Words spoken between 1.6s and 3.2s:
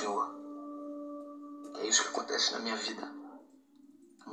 É isso que acontece na minha vida.